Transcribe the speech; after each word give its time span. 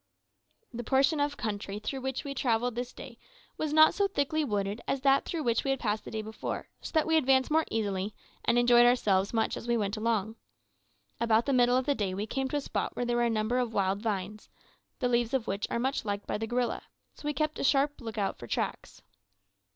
The 0.73 0.83
portion 0.83 1.19
of 1.19 1.37
country 1.37 1.77
through 1.77 2.01
which 2.01 2.23
we 2.23 2.33
travelled 2.33 2.73
this 2.73 2.91
day 2.91 3.19
was 3.55 3.71
not 3.71 3.93
so 3.93 4.07
thickly 4.07 4.43
wooded 4.43 4.81
as 4.87 5.01
that 5.01 5.25
through 5.25 5.43
which 5.43 5.63
we 5.63 5.69
had 5.69 5.79
passed 5.79 6.05
the 6.05 6.09
day 6.09 6.23
before, 6.23 6.69
so 6.81 6.89
that 6.95 7.05
we 7.05 7.17
advanced 7.17 7.51
more 7.51 7.65
easily, 7.69 8.15
and 8.43 8.57
enjoyed 8.57 8.87
ourselves 8.87 9.31
much 9.31 9.55
as 9.55 9.67
we 9.67 9.77
went 9.77 9.97
along. 9.97 10.37
About 11.19 11.45
the 11.45 11.53
middle 11.53 11.77
of 11.77 11.85
the 11.85 11.93
day 11.93 12.15
we 12.15 12.25
came 12.25 12.47
to 12.47 12.55
a 12.57 12.61
spot 12.61 12.95
where 12.95 13.05
there 13.05 13.17
were 13.17 13.21
a 13.25 13.29
number 13.29 13.59
of 13.59 13.73
wild 13.75 14.01
vines, 14.01 14.49
the 14.97 15.07
leaves 15.07 15.35
of 15.35 15.45
which 15.45 15.67
are 15.69 15.77
much 15.77 16.03
liked 16.03 16.25
by 16.25 16.39
the 16.39 16.47
gorilla, 16.47 16.81
so 17.13 17.25
we 17.25 17.31
kept 17.35 17.59
a 17.59 17.63
sharp 17.63 18.01
lookout 18.01 18.39
for 18.39 18.47
tracks. 18.47 19.03